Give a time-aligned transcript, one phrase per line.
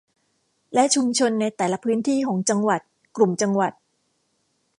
[0.73, 2.81] และชุมชนในแต่ละพื้นที่ของจังหวัด
[3.17, 3.71] กลุ่มจังหวัด